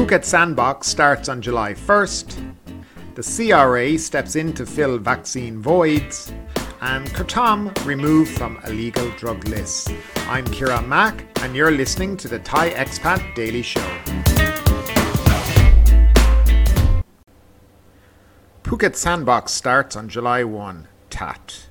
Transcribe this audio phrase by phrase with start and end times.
[0.00, 2.54] Phuket Sandbox starts on July 1st.
[3.16, 6.32] The CRA steps in to fill vaccine voids.
[6.80, 9.92] And Kratom removed from illegal drug lists.
[10.20, 13.86] I'm Kira Mack, and you're listening to the Thai Expat Daily Show.
[18.64, 20.88] Phuket Sandbox starts on July 1.
[21.10, 21.66] TAT.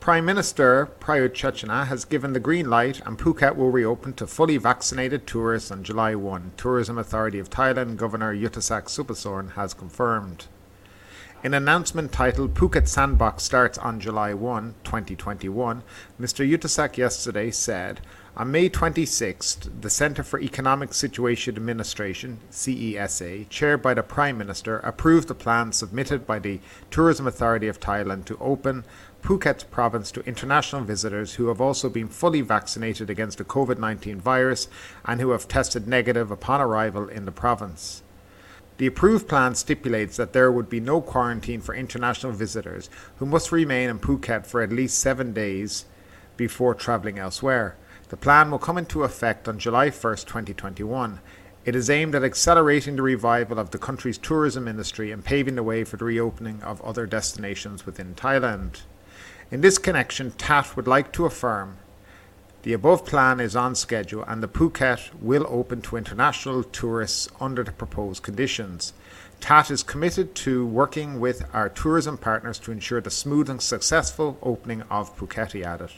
[0.00, 4.56] Prime Minister Prayut Chan-o-cha has given the green light and Phuket will reopen to fully
[4.56, 6.52] vaccinated tourists on July 1.
[6.56, 10.46] Tourism Authority of Thailand Governor Yuthasak Supasorn has confirmed.
[11.44, 15.82] In an announcement titled Phuket Sandbox starts on July 1, 2021,
[16.18, 16.48] Mr.
[16.48, 18.00] Yuthasak yesterday said,
[18.36, 24.78] on May 26th, the Centre for Economic Situation Administration, CESA, chaired by the Prime Minister,
[24.78, 26.60] approved the plan submitted by the
[26.90, 28.84] Tourism Authority of Thailand to open
[29.22, 34.20] Phuket province to international visitors who have also been fully vaccinated against the COVID 19
[34.20, 34.68] virus
[35.04, 38.02] and who have tested negative upon arrival in the province.
[38.78, 43.52] The approved plan stipulates that there would be no quarantine for international visitors who must
[43.52, 45.84] remain in Phuket for at least seven days
[46.36, 47.76] before travelling elsewhere.
[48.08, 51.20] The plan will come into effect on July 1, 2021.
[51.66, 55.62] It is aimed at accelerating the revival of the country's tourism industry and paving the
[55.62, 58.80] way for the reopening of other destinations within Thailand.
[59.50, 61.78] In this connection, TAT would like to affirm
[62.62, 67.64] the above plan is on schedule and the Phuket will open to international tourists under
[67.64, 68.92] the proposed conditions.
[69.40, 74.38] TAT is committed to working with our tourism partners to ensure the smooth and successful
[74.42, 75.90] opening of Phuket, he added.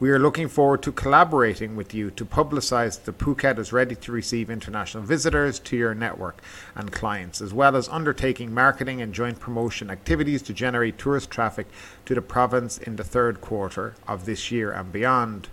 [0.00, 4.10] We are looking forward to collaborating with you to publicise that Phuket is ready to
[4.10, 6.42] receive international visitors to your network
[6.74, 11.68] and clients, as well as undertaking marketing and joint promotion activities to generate tourist traffic
[12.06, 15.46] to the province in the third quarter of this year and beyond.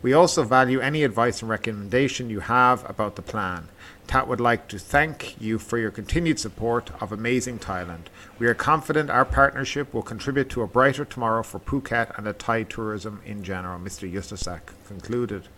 [0.00, 3.68] We also value any advice and recommendation you have about the plan.
[4.06, 8.06] TAT would like to thank you for your continued support of Amazing Thailand.
[8.38, 12.32] We are confident our partnership will contribute to a brighter tomorrow for Phuket and the
[12.32, 14.10] Thai tourism in general, Mr.
[14.10, 15.48] Yuthasak concluded.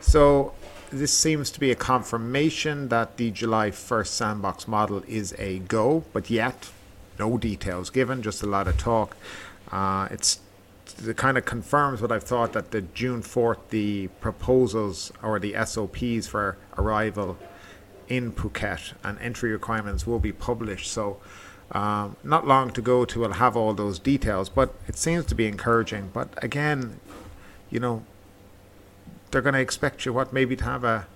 [0.00, 0.52] So,
[0.90, 6.04] this seems to be a confirmation that the July 1st sandbox model is a go,
[6.12, 6.70] but yet
[7.18, 9.16] no details given, just a lot of talk.
[9.72, 10.38] Uh, it's
[11.02, 15.54] it kind of confirms what I've thought that the June 4th, the proposals or the
[15.64, 17.38] SOPs for arrival
[18.08, 20.90] in Phuket and entry requirements will be published.
[20.90, 21.18] So,
[21.72, 25.34] um, not long to go to will have all those details, but it seems to
[25.34, 26.10] be encouraging.
[26.12, 27.00] But again,
[27.70, 28.04] you know,
[29.30, 31.06] they're going to expect you what maybe to have a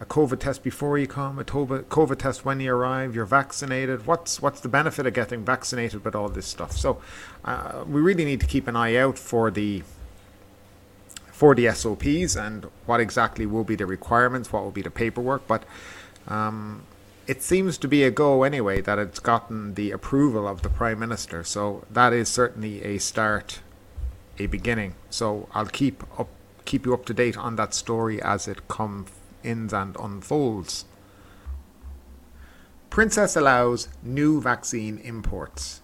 [0.00, 4.06] a COVID test before you come, a COVID test when you arrive, you're vaccinated.
[4.06, 6.72] What's what's the benefit of getting vaccinated with all this stuff?
[6.72, 7.00] So,
[7.44, 9.82] uh, we really need to keep an eye out for the
[11.30, 15.46] for the SOPs and what exactly will be the requirements, what will be the paperwork.
[15.46, 15.64] But
[16.28, 16.82] um,
[17.26, 20.98] it seems to be a go anyway that it's gotten the approval of the Prime
[20.98, 21.42] Minister.
[21.42, 23.60] So that is certainly a start,
[24.38, 24.94] a beginning.
[25.10, 26.28] So I'll keep up,
[26.64, 29.10] keep you up to date on that story as it comes
[29.44, 30.86] in and unfolds.
[32.90, 35.82] Princess allows new vaccine imports.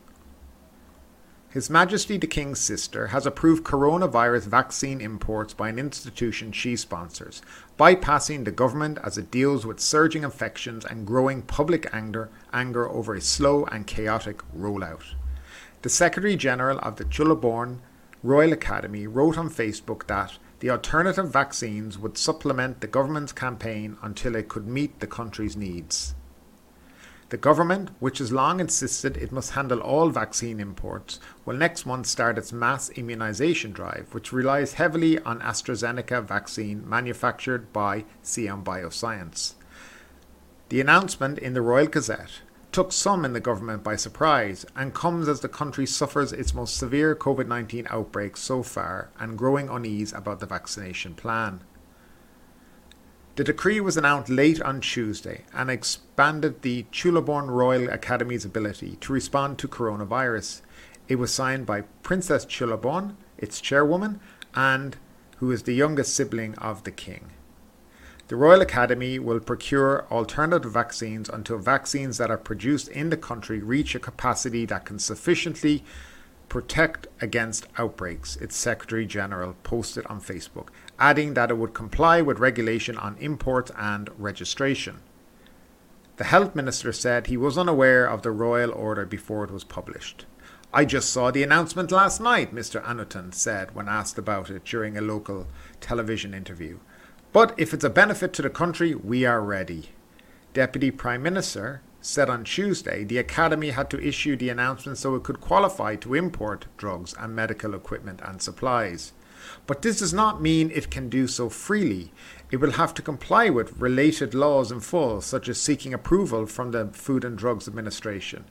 [1.51, 7.43] His Majesty the King's sister has approved coronavirus vaccine imports by an institution she sponsors,
[7.77, 13.15] bypassing the government as it deals with surging infections and growing public anger, anger over
[13.15, 15.15] a slow and chaotic rollout.
[15.83, 17.79] The Secretary General of the Chulalongkorn
[18.23, 24.37] Royal Academy wrote on Facebook that the alternative vaccines would supplement the government's campaign until
[24.37, 26.15] it could meet the country's needs.
[27.31, 32.07] The government, which has long insisted it must handle all vaccine imports, will next month
[32.07, 39.55] start its mass immunisation drive, which relies heavily on AstraZeneca vaccine manufactured by Siam Bioscience.
[40.71, 42.41] The announcement in the Royal Gazette
[42.73, 46.77] took some in the government by surprise and comes as the country suffers its most
[46.77, 51.61] severe COVID 19 outbreak so far and growing unease about the vaccination plan.
[53.37, 59.13] The decree was announced late on Tuesday and expanded the Chulalongkorn Royal Academy's ability to
[59.13, 60.61] respond to coronavirus.
[61.09, 64.21] It was signed by Princess Chulalongkorn, its chairwoman,
[64.55, 64.97] and
[65.39, 67.31] who is the youngest sibling of the king.
[68.31, 73.59] The Royal Academy will procure alternative vaccines until vaccines that are produced in the country
[73.59, 75.83] reach a capacity that can sufficiently
[76.49, 82.39] protect against outbreaks, its Secretary General posted on Facebook, adding that it would comply with
[82.39, 85.01] regulation on imports and registration.
[86.17, 90.25] The Health Minister said he was unaware of the royal order before it was published.
[90.73, 92.81] I just saw the announcement last night, Mr.
[92.85, 95.49] Anutin said when asked about it during a local
[95.81, 96.79] television interview.
[97.33, 99.91] But if it's a benefit to the country, we are ready.
[100.53, 105.23] Deputy Prime Minister said on Tuesday the Academy had to issue the announcement so it
[105.23, 109.13] could qualify to import drugs and medical equipment and supplies.
[109.69, 112.13] But this does not mean it can do so freely.
[112.51, 116.73] It will have to comply with related laws in full, such as seeking approval from
[116.73, 118.45] the Food and Drugs Administration.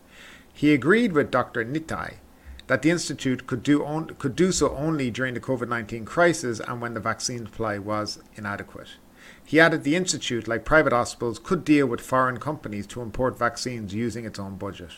[0.53, 1.65] He agreed with Dr.
[1.65, 2.15] Nitai
[2.69, 6.59] that the Institute could do, on, could do so only during the COVID 19 crisis
[6.59, 8.89] and when the vaccine supply was inadequate.
[9.43, 13.95] He added the Institute, like private hospitals, could deal with foreign companies to import vaccines
[13.95, 14.91] using its own budget.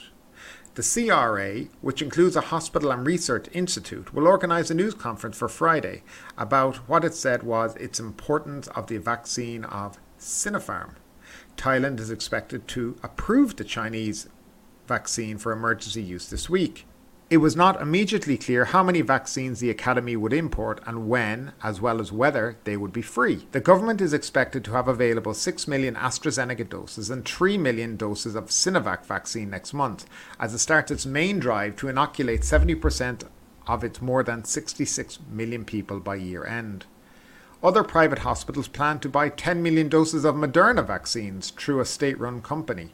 [0.76, 5.48] The CRA, which includes a hospital and research institute, will organise a news conference for
[5.48, 6.04] Friday
[6.38, 10.96] about what it said was its importance of the vaccine of Sinopharm.
[11.56, 14.28] Thailand is expected to approve the Chinese
[14.88, 16.86] vaccine for emergency use this week.
[17.32, 21.80] It was not immediately clear how many vaccines the Academy would import and when, as
[21.80, 23.48] well as whether they would be free.
[23.54, 28.36] The government is expected to have available 6 million AstraZeneca doses and 3 million doses
[28.36, 30.08] of Sinovac vaccine next month,
[30.42, 33.24] as it starts its main drive to inoculate 70%
[33.66, 36.86] of its more than 66 million people by year end.
[37.64, 42.20] Other private hospitals plan to buy 10 million doses of Moderna vaccines through a state
[42.20, 42.92] run company.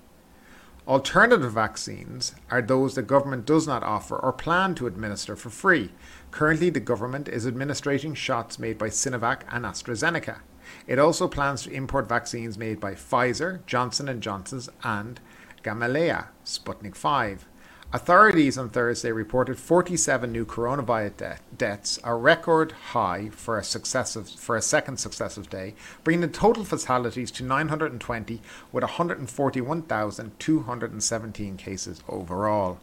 [0.87, 5.91] Alternative vaccines are those the government does not offer or plan to administer for free.
[6.31, 10.39] Currently, the government is administering shots made by Sinovac and AstraZeneca.
[10.87, 15.19] It also plans to import vaccines made by Pfizer, Johnson & Johnson's and
[15.61, 17.45] Gamaleya, Sputnik 5.
[17.93, 24.29] Authorities on Thursday reported 47 new coronavirus de- deaths, a record high for a successive
[24.29, 25.73] for a second successive day,
[26.03, 28.41] bringing the total fatalities to 920,
[28.73, 32.79] with 141,217 cases overall.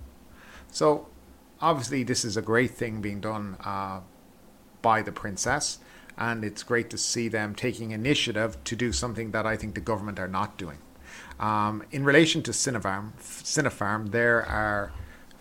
[0.72, 1.06] So,
[1.60, 4.00] obviously, this is a great thing being done uh,
[4.80, 5.80] by the princess,
[6.16, 9.82] and it's great to see them taking initiative to do something that I think the
[9.82, 10.78] government are not doing.
[11.40, 14.92] Um, in relation to Sinopharm, Sinopharm, there are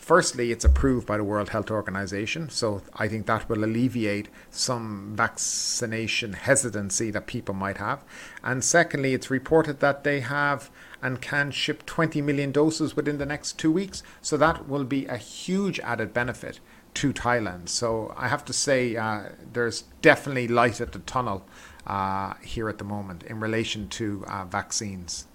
[0.03, 5.13] firstly it's approved by the World Health Organization, so I think that will alleviate some
[5.15, 8.03] vaccination hesitancy that people might have.
[8.43, 10.69] And secondly, it's reported that they have
[11.01, 15.05] and can ship 20 million doses within the next two weeks, so that will be
[15.05, 16.59] a huge added benefit
[16.95, 17.69] to Thailand.
[17.69, 21.45] So I have to say, uh, there's definitely light at the tunnel
[21.87, 25.27] uh, here at the moment in relation to uh, vaccines.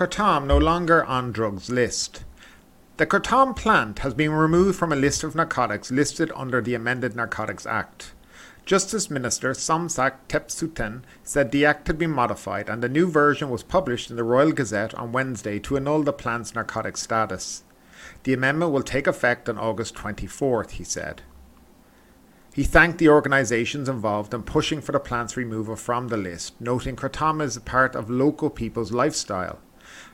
[0.00, 2.24] Kratom no longer on drugs list.
[2.96, 7.14] The Kratom plant has been removed from a list of narcotics listed under the amended
[7.14, 8.14] Narcotics Act.
[8.64, 13.62] Justice Minister Somsak Thepsuthin said the act had been modified and a new version was
[13.62, 17.62] published in the Royal Gazette on Wednesday to annul the plant's narcotic status.
[18.22, 21.20] The amendment will take effect on August 24th, he said.
[22.54, 26.96] He thanked the organisations involved in pushing for the plant's removal from the list, noting
[26.96, 29.58] Kratom is a part of local people's lifestyle.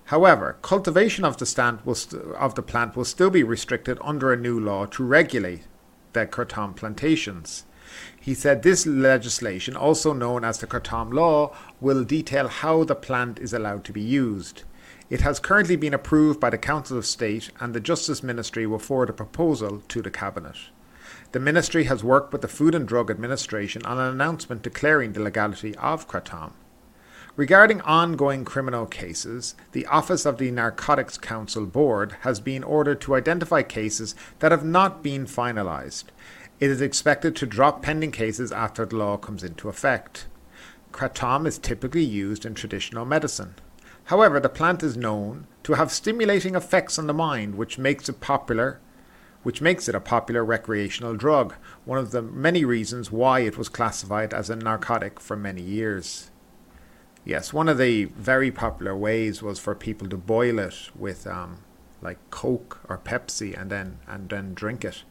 [0.06, 4.32] However, cultivation of the, stand will st- of the plant will still be restricted under
[4.32, 5.62] a new law to regulate
[6.12, 7.64] the kratom plantations.
[8.20, 13.38] He said this legislation, also known as the Kratom Law, will detail how the plant
[13.38, 14.64] is allowed to be used.
[15.08, 18.80] It has currently been approved by the Council of State, and the Justice Ministry will
[18.80, 20.56] forward a proposal to the Cabinet.
[21.30, 25.22] The Ministry has worked with the Food and Drug Administration on an announcement declaring the
[25.22, 26.52] legality of Kratom.
[27.36, 33.14] Regarding ongoing criminal cases, the Office of the Narcotics Control Board has been ordered to
[33.14, 36.04] identify cases that have not been finalised.
[36.60, 40.26] It is expected to drop pending cases after the law comes into effect.
[40.92, 43.56] Kratom is typically used in traditional medicine.
[44.04, 48.20] However, the plant is known to have stimulating effects on the mind, which makes it
[48.22, 48.80] popular
[49.42, 53.68] which makes it a popular recreational drug, one of the many reasons why it was
[53.68, 56.32] classified as a narcotic for many years.
[57.26, 61.58] Yes, one of the very popular ways was for people to boil it with um,
[62.00, 65.02] like Coke or Pepsi and then and then drink it.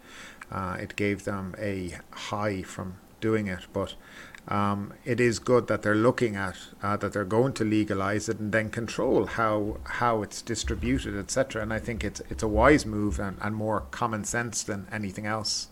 [0.49, 3.95] Uh, it gave them a high from doing it, but
[4.47, 8.39] um, it is good that they're looking at uh, that they're going to legalize it
[8.39, 11.63] and then control how how it's distributed, etc.
[11.63, 15.25] And I think it's it's a wise move and, and more common sense than anything
[15.25, 15.67] else.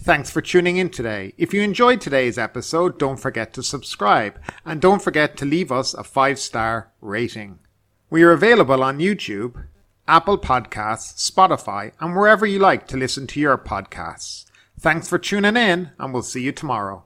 [0.00, 1.32] Thanks for tuning in today.
[1.38, 5.94] If you enjoyed today's episode, don't forget to subscribe and don't forget to leave us
[5.94, 7.60] a five star rating.
[8.10, 9.66] We are available on YouTube,
[10.06, 14.44] Apple Podcasts, Spotify, and wherever you like to listen to your podcasts.
[14.78, 17.04] Thanks for tuning in, and we'll see you tomorrow.